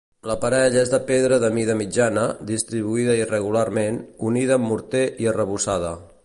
[0.27, 5.95] L'aparell és de pedra de mida mitjana, distribuïda irregularment, unida amb morter i arrebossada.